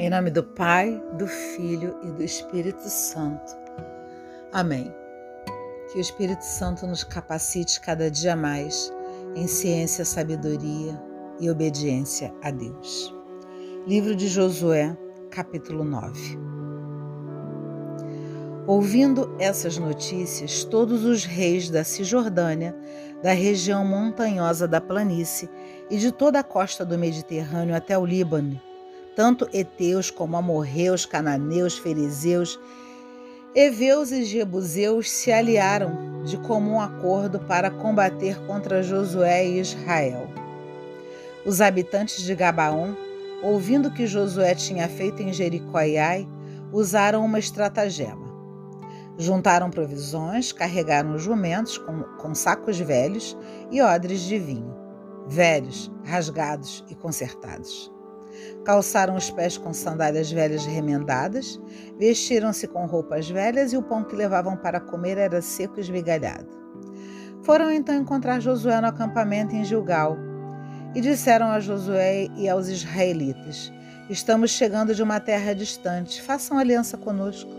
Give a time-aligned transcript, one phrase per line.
[0.00, 3.52] Em nome do Pai, do Filho e do Espírito Santo.
[4.52, 4.94] Amém.
[5.90, 8.92] Que o Espírito Santo nos capacite cada dia mais
[9.34, 10.96] em ciência, sabedoria
[11.40, 13.12] e obediência a Deus.
[13.88, 14.96] Livro de Josué,
[15.32, 16.38] capítulo 9.
[18.68, 22.72] Ouvindo essas notícias, todos os reis da Cisjordânia,
[23.20, 25.50] da região montanhosa da planície
[25.90, 28.67] e de toda a costa do Mediterrâneo até o Líbano,
[29.18, 32.56] tanto heteus como amorreus, cananeus, fariseus,
[33.52, 40.28] heveus e jebuseus se aliaram de comum acordo para combater contra Josué e Israel.
[41.44, 42.94] Os habitantes de Gabaon,
[43.42, 46.28] ouvindo que Josué tinha feito em Jericó e Ai,
[46.72, 48.28] usaram uma estratagema.
[49.18, 53.36] Juntaram provisões, carregaram jumentos com, com sacos velhos
[53.68, 54.76] e odres de vinho,
[55.26, 57.97] velhos, rasgados e consertados.
[58.64, 61.60] Calçaram os pés com sandálias velhas remendadas,
[61.98, 66.48] vestiram-se com roupas velhas e o pão que levavam para comer era seco e esmigalhado.
[67.42, 70.16] Foram então encontrar Josué no acampamento em Gilgal
[70.94, 73.72] e disseram a Josué e aos israelitas:
[74.10, 77.50] Estamos chegando de uma terra distante, façam aliança conosco.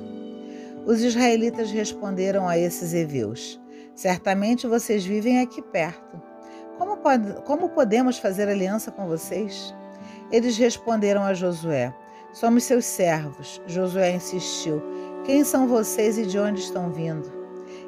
[0.85, 3.59] Os israelitas responderam a esses heveus:
[3.95, 6.21] Certamente vocês vivem aqui perto.
[6.77, 6.97] Como,
[7.43, 9.75] como podemos fazer aliança com vocês?
[10.31, 11.93] Eles responderam a Josué:
[12.31, 13.61] Somos seus servos.
[13.65, 14.81] Josué insistiu:
[15.25, 17.31] Quem são vocês e de onde estão vindo?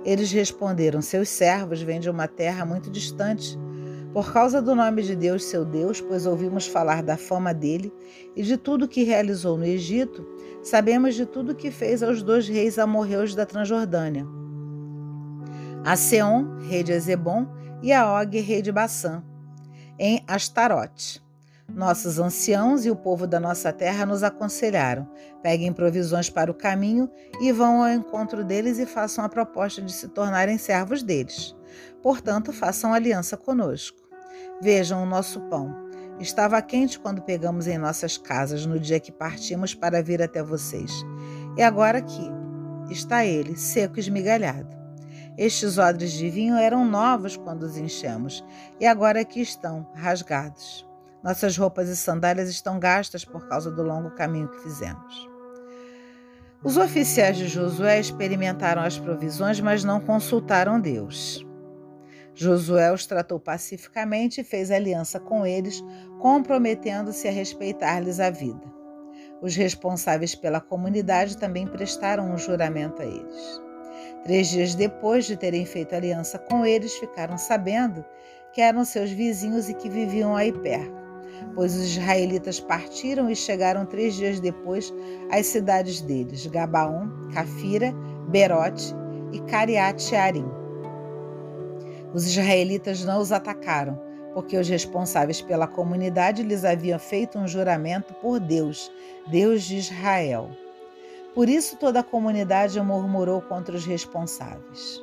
[0.04, 3.58] Eles responderam: Seus servos vêm de uma terra muito distante.
[4.14, 7.94] Por causa do nome de Deus, seu Deus, pois ouvimos falar da fama dele
[8.36, 10.28] e de tudo que realizou no Egito,
[10.62, 14.28] sabemos de tudo que fez aos dois reis amorreus da Transjordânia.
[15.86, 17.48] A Seom, rei de Ezebom,
[17.82, 19.24] e a Og, rei de Bassã,
[19.98, 21.22] em Astarote.
[21.76, 25.08] Nossos anciãos e o povo da nossa terra nos aconselharam:
[25.42, 27.10] peguem provisões para o caminho
[27.40, 31.56] e vão ao encontro deles e façam a proposta de se tornarem servos deles.
[32.02, 33.98] Portanto, façam aliança conosco.
[34.62, 35.74] Vejam o nosso pão.
[36.20, 40.92] Estava quente quando pegamos em nossas casas no dia que partimos para vir até vocês.
[41.58, 42.30] E agora aqui
[42.90, 44.82] está ele, seco e esmigalhado.
[45.38, 48.44] Estes odres de vinho eram novos quando os enchemos,
[48.80, 50.91] e agora aqui estão, rasgados.
[51.24, 55.30] Nossas roupas e sandálias estão gastas por causa do longo caminho que fizemos.
[56.64, 61.46] Os oficiais de Josué experimentaram as provisões, mas não consultaram Deus.
[62.34, 65.84] Josué os tratou pacificamente e fez aliança com eles,
[66.20, 68.72] comprometendo-se a respeitar-lhes a vida.
[69.42, 73.62] Os responsáveis pela comunidade também prestaram um juramento a eles.
[74.24, 78.06] Três dias depois de terem feito aliança com eles, ficaram sabendo
[78.54, 81.01] que eram seus vizinhos e que viviam aí perto
[81.54, 84.94] pois os israelitas partiram e chegaram três dias depois
[85.32, 87.94] às cidades deles, Gabaon, Cafira,
[88.30, 88.94] Berote
[89.32, 90.50] e Cariate-Arim.
[92.14, 94.00] Os israelitas não os atacaram,
[94.34, 98.92] porque os responsáveis pela comunidade lhes haviam feito um juramento por Deus,
[99.30, 100.50] Deus de Israel.
[101.34, 105.02] Por isso toda a comunidade murmurou contra os responsáveis.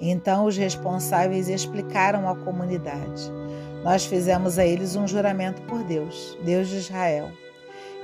[0.00, 3.30] Então os responsáveis explicaram à comunidade:
[3.84, 7.30] nós fizemos a eles um juramento por Deus, Deus de Israel,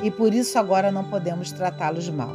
[0.03, 2.35] e por isso agora não podemos tratá-los mal.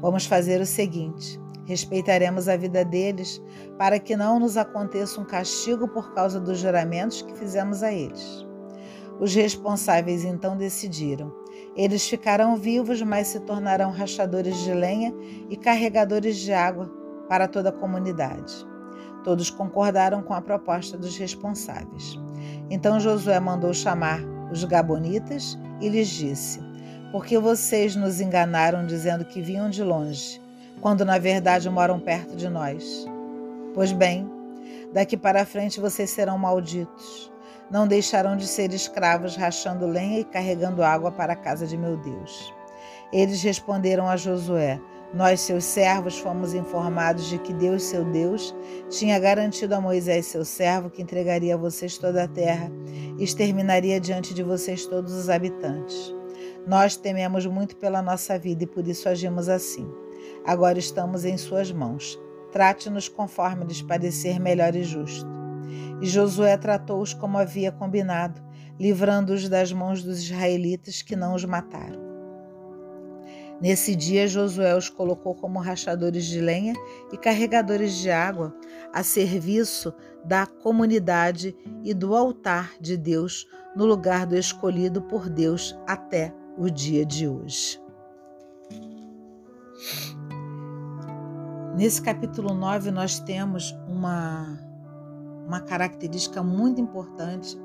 [0.00, 3.40] Vamos fazer o seguinte: respeitaremos a vida deles
[3.78, 8.46] para que não nos aconteça um castigo por causa dos juramentos que fizemos a eles.
[9.20, 11.32] Os responsáveis então decidiram.
[11.76, 15.14] Eles ficarão vivos, mas se tornarão rachadores de lenha
[15.48, 16.90] e carregadores de água
[17.28, 18.71] para toda a comunidade.
[19.24, 22.18] Todos concordaram com a proposta dos responsáveis.
[22.70, 26.60] Então Josué mandou chamar os Gabonitas e lhes disse:
[27.10, 30.40] Por que vocês nos enganaram dizendo que vinham de longe,
[30.80, 33.06] quando na verdade moram perto de nós?
[33.74, 34.30] Pois bem,
[34.92, 37.30] daqui para frente vocês serão malditos.
[37.70, 41.96] Não deixarão de ser escravos, rachando lenha e carregando água para a casa de meu
[41.96, 42.52] Deus.
[43.10, 44.80] Eles responderam a Josué:
[45.14, 48.54] nós, seus servos, fomos informados de que Deus, seu Deus,
[48.88, 52.70] tinha garantido a Moisés, seu servo, que entregaria a vocês toda a terra
[53.18, 56.14] e exterminaria diante de vocês todos os habitantes.
[56.66, 59.86] Nós tememos muito pela nossa vida e por isso agimos assim.
[60.46, 62.18] Agora estamos em suas mãos.
[62.50, 65.28] Trate-nos conforme lhes parecer melhor e justo.
[66.00, 68.40] E Josué tratou-os como havia combinado,
[68.78, 72.11] livrando-os das mãos dos israelitas que não os mataram.
[73.60, 76.74] Nesse dia, Josué os colocou como rachadores de lenha
[77.12, 78.54] e carregadores de água
[78.92, 79.92] a serviço
[80.24, 83.46] da comunidade e do altar de Deus
[83.76, 87.80] no lugar do escolhido por Deus até o dia de hoje.
[91.76, 94.58] Nesse capítulo 9, nós temos uma,
[95.46, 97.58] uma característica muito importante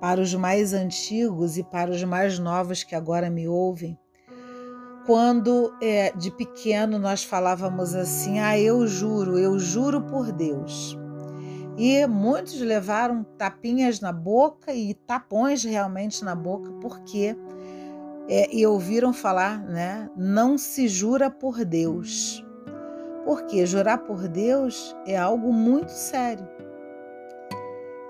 [0.00, 3.98] para os mais antigos e para os mais novos que agora me ouvem.
[5.06, 10.96] Quando é, de pequeno nós falávamos assim: Ah, eu juro, eu juro por Deus.
[11.76, 17.34] E muitos levaram tapinhas na boca e tapões realmente na boca, porque
[18.28, 20.08] é, e ouviram falar, né?
[20.16, 22.44] Não se jura por Deus.
[23.24, 26.46] Porque jurar por Deus é algo muito sério.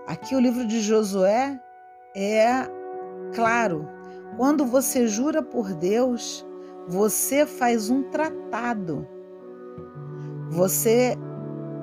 [0.06, 1.61] Aqui o livro de Josué
[2.15, 2.67] é
[3.35, 3.88] claro.
[4.37, 6.45] Quando você jura por Deus,
[6.88, 9.06] você faz um tratado.
[10.50, 11.17] Você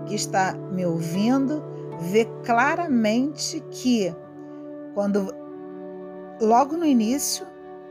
[0.05, 1.63] que está me ouvindo
[1.99, 4.13] vê claramente que
[4.93, 5.33] quando
[6.41, 7.45] logo no início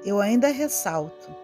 [0.05, 1.38] eu ainda ressalto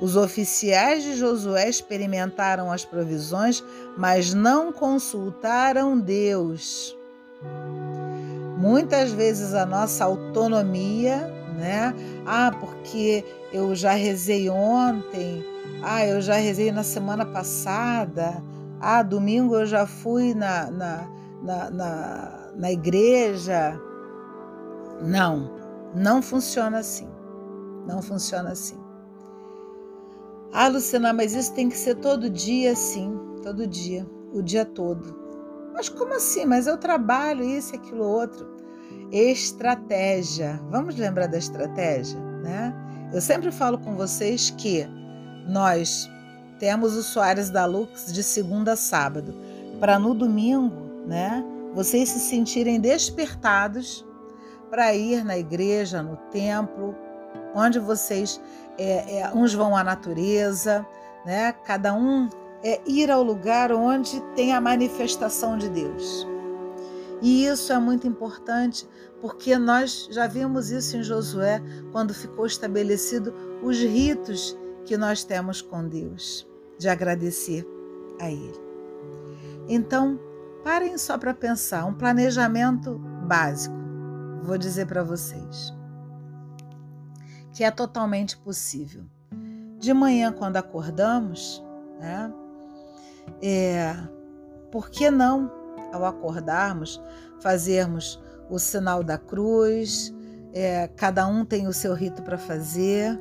[0.00, 3.62] os oficiais de Josué experimentaram as provisões,
[3.96, 6.96] mas não consultaram Deus.
[8.58, 11.94] Muitas vezes a nossa autonomia, né?
[12.26, 15.44] Ah, porque eu já rezei ontem,
[15.82, 18.42] ah, eu já rezei na semana passada,
[18.80, 21.08] ah, domingo eu já fui na, na,
[21.42, 23.80] na, na, na igreja.
[25.00, 25.50] Não,
[25.94, 27.08] não funciona assim.
[27.86, 28.78] Não funciona assim.
[30.52, 35.24] Ah, Luciana, mas isso tem que ser todo dia, sim, todo dia, o dia todo.
[35.72, 36.46] Mas como assim?
[36.46, 38.53] Mas eu trabalho isso, aquilo, outro.
[39.12, 40.60] Estratégia.
[40.70, 42.74] Vamos lembrar da estratégia, né?
[43.12, 44.86] Eu sempre falo com vocês que
[45.46, 46.10] nós
[46.58, 49.34] temos o Soares da Lux de segunda a sábado,
[49.78, 54.04] para no domingo, né, vocês se sentirem despertados
[54.70, 56.94] para ir na igreja, no templo,
[57.54, 58.40] onde vocês
[58.78, 60.84] é, é, uns vão à natureza,
[61.24, 61.52] né?
[61.64, 62.28] Cada um
[62.62, 66.26] é ir ao lugar onde tem a manifestação de Deus.
[67.22, 68.88] E isso é muito importante
[69.20, 71.62] porque nós já vimos isso em Josué
[71.92, 76.46] quando ficou estabelecido os ritos que nós temos com Deus,
[76.78, 77.66] de agradecer
[78.20, 78.60] a Ele.
[79.66, 80.20] Então,
[80.62, 83.74] parem só para pensar, um planejamento básico,
[84.42, 85.72] vou dizer para vocês
[87.54, 89.04] que é totalmente possível.
[89.78, 91.64] De manhã, quando acordamos,
[92.00, 92.32] né,
[93.40, 93.94] é,
[94.70, 95.50] por que não,
[95.94, 97.00] ao acordarmos,
[97.40, 100.12] fazermos o sinal da cruz?
[100.52, 103.18] É, cada um tem o seu rito para fazer,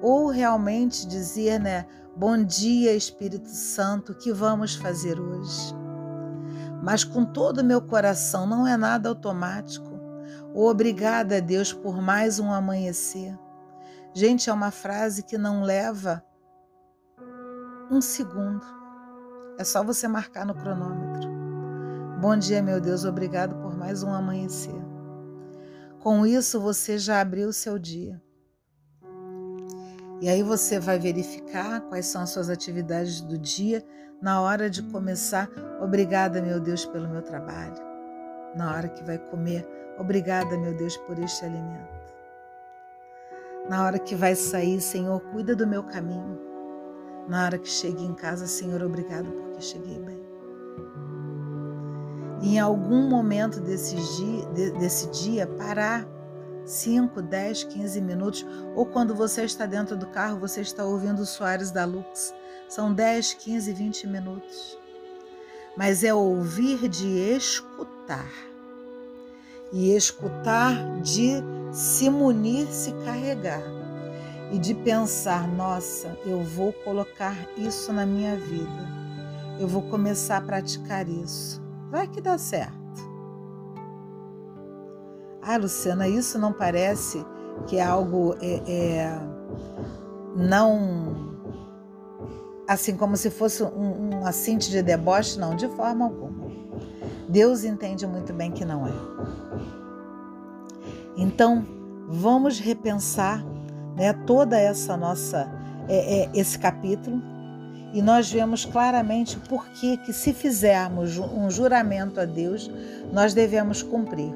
[0.00, 1.86] ou realmente dizer, né,
[2.16, 5.74] bom dia, Espírito Santo, o que vamos fazer hoje?
[6.82, 10.00] Mas com todo o meu coração, não é nada automático.
[10.52, 13.38] Obrigada a Deus por mais um amanhecer.
[14.12, 16.22] Gente, é uma frase que não leva
[17.90, 18.64] um segundo.
[19.58, 21.41] É só você marcar no cronômetro.
[22.22, 24.80] Bom dia, meu Deus, obrigado por mais um amanhecer.
[25.98, 28.22] Com isso, você já abriu o seu dia.
[30.20, 33.84] E aí você vai verificar quais são as suas atividades do dia
[34.22, 35.50] na hora de começar.
[35.82, 37.82] Obrigada, meu Deus, pelo meu trabalho.
[38.54, 39.66] Na hora que vai comer,
[39.98, 42.14] obrigada, meu Deus, por este alimento.
[43.68, 46.38] Na hora que vai sair, Senhor, cuida do meu caminho.
[47.26, 50.21] Na hora que chegue em casa, Senhor, obrigado porque cheguei bem.
[52.42, 56.04] Em algum momento desse dia, desse dia parar
[56.64, 61.26] 5, 10, 15 minutos, ou quando você está dentro do carro, você está ouvindo o
[61.26, 62.34] Soares da Lux.
[62.68, 64.78] São 10, 15, 20 minutos.
[65.76, 68.30] Mas é ouvir de escutar.
[69.72, 73.62] E escutar de se munir, se carregar
[74.52, 78.88] e de pensar: nossa, eu vou colocar isso na minha vida,
[79.58, 81.61] eu vou começar a praticar isso.
[81.92, 82.72] Vai que dá certo.
[85.42, 87.22] Ah, Luciana, isso não parece
[87.66, 89.20] que é algo é, é
[90.34, 91.36] não
[92.66, 96.50] assim como se fosse um, um assinte de deboche, não, de forma alguma.
[97.28, 98.92] Deus entende muito bem que não é.
[101.14, 101.62] Então,
[102.08, 103.44] vamos repensar
[103.94, 105.46] né, toda essa nossa
[105.90, 107.31] é, é, esse capítulo
[107.92, 112.70] e nós vemos claramente por que que se fizermos um juramento a Deus,
[113.12, 114.32] nós devemos cumprir.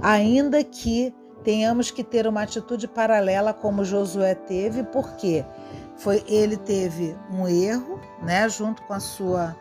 [0.00, 5.44] Ainda que tenhamos que ter uma atitude paralela como Josué teve, porque
[5.96, 9.56] foi ele teve um erro, né, junto com a sua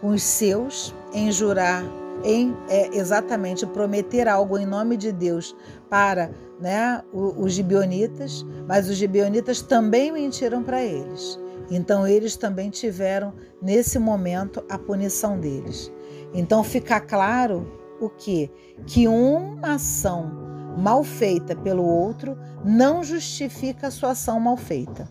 [0.00, 1.84] com os seus em jurar
[2.24, 5.54] em é, exatamente prometer algo em nome de Deus
[5.88, 11.38] para né, os gibeonitas, mas os gibeonitas também mentiram para eles.
[11.70, 15.90] Então eles também tiveram nesse momento a punição deles.
[16.34, 18.50] Então fica claro o que?
[18.86, 20.30] Que uma ação
[20.76, 25.08] mal feita pelo outro não justifica a sua ação mal feita.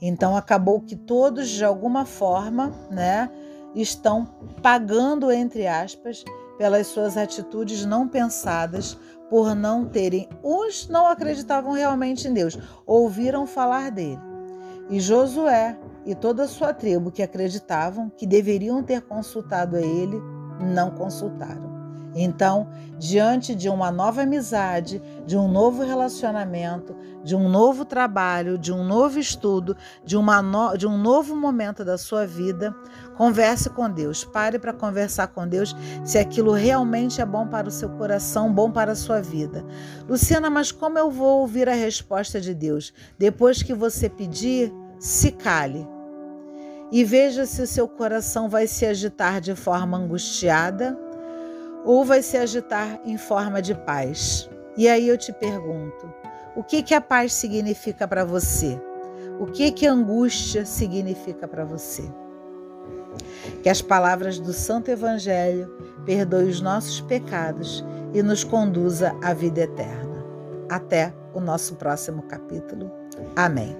[0.00, 3.30] Então acabou que todos de alguma forma, né,
[3.74, 4.24] estão
[4.62, 6.24] pagando entre aspas
[6.58, 8.96] pelas suas atitudes não pensadas,
[9.28, 14.33] por não terem uns não acreditavam realmente em Deus, ouviram falar dele.
[14.90, 20.20] E Josué e toda a sua tribo que acreditavam que deveriam ter consultado a ele,
[20.60, 21.73] não consultaram.
[22.14, 22.68] Então,
[22.98, 26.94] diante de uma nova amizade, de um novo relacionamento,
[27.24, 30.76] de um novo trabalho, de um novo estudo, de, no...
[30.76, 32.74] de um novo momento da sua vida,
[33.16, 34.24] converse com Deus.
[34.24, 38.70] Pare para conversar com Deus se aquilo realmente é bom para o seu coração, bom
[38.70, 39.64] para a sua vida.
[40.08, 42.92] Luciana, mas como eu vou ouvir a resposta de Deus?
[43.18, 45.86] Depois que você pedir, se cale.
[46.92, 50.96] E veja se o seu coração vai se agitar de forma angustiada
[51.84, 54.48] ou vai se agitar em forma de paz?
[54.76, 56.12] E aí eu te pergunto,
[56.56, 58.80] o que que a paz significa para você?
[59.38, 62.02] O que que a angústia significa para você?
[63.62, 65.68] Que as palavras do Santo Evangelho
[66.04, 70.24] perdoe os nossos pecados e nos conduza à vida eterna.
[70.70, 72.90] Até o nosso próximo capítulo.
[73.36, 73.76] Amém.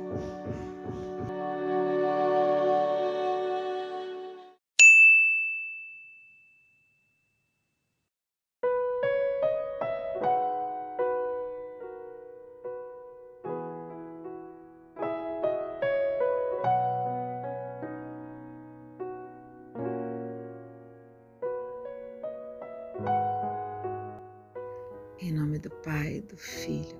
[25.84, 26.98] Pai, do Filho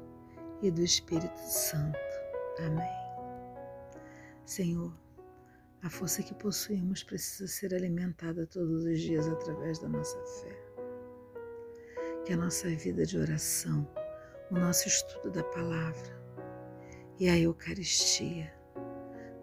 [0.60, 1.98] e do Espírito Santo.
[2.58, 2.86] Amém.
[4.44, 4.92] Senhor,
[5.82, 10.56] a força que possuímos precisa ser alimentada todos os dias através da nossa fé.
[12.26, 13.88] Que a nossa vida de oração,
[14.50, 16.22] o nosso estudo da palavra
[17.18, 18.52] e a Eucaristia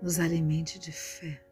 [0.04, 1.44] nos alimente de fé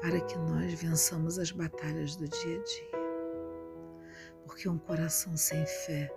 [0.00, 2.98] para que nós vençamos as batalhas do dia a dia.
[4.44, 6.12] Porque um coração sem fé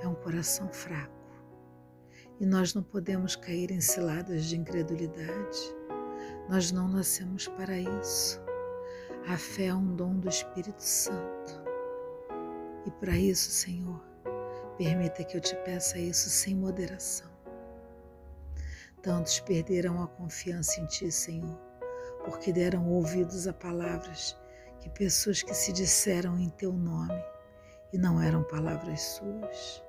[0.00, 1.24] é um coração fraco
[2.40, 5.74] e nós não podemos cair em ciladas de incredulidade.
[6.48, 8.40] Nós não nascemos para isso.
[9.28, 11.62] A fé é um dom do Espírito Santo.
[12.84, 14.02] E para isso, Senhor,
[14.76, 17.30] permita que eu te peça isso sem moderação.
[19.00, 21.58] Tantos perderam a confiança em Ti, Senhor,
[22.24, 24.36] porque deram ouvidos a palavras
[24.80, 27.22] que pessoas que se disseram em Teu nome
[27.94, 29.84] e não eram palavras suas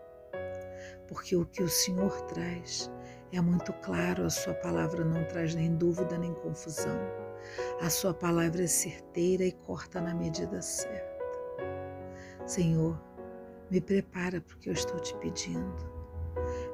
[1.08, 2.92] porque o que o Senhor traz
[3.32, 7.00] é muito claro, a Sua palavra não traz nem dúvida nem confusão.
[7.82, 11.16] A Sua palavra é certeira e corta na medida certa.
[12.46, 13.00] Senhor,
[13.70, 15.96] me prepara para o que eu estou te pedindo.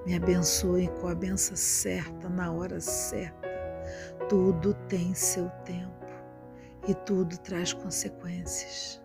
[0.06, 3.50] Me abençoe com a benção certa, na hora certa.
[4.30, 6.06] Tudo tem seu tempo
[6.88, 9.00] e tudo traz consequências.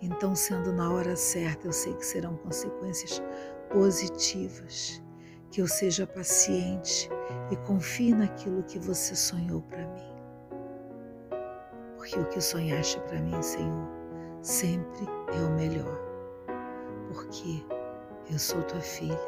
[0.00, 3.22] Então, sendo na hora certa, eu sei que serão consequências
[3.70, 5.02] positivas,
[5.50, 7.08] que eu seja paciente
[7.50, 10.14] e confie naquilo que você sonhou para mim.
[11.96, 13.88] Porque o que sonhaste para mim, Senhor,
[14.40, 15.98] sempre é o melhor.
[17.08, 17.64] Porque
[18.30, 19.18] eu sou tua filha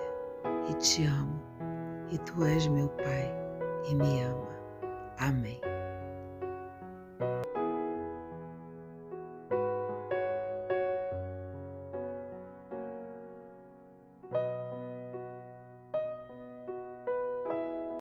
[0.69, 1.41] e te amo,
[2.11, 3.35] e tu és meu Pai
[3.91, 4.49] e me ama.
[5.19, 5.70] Amém.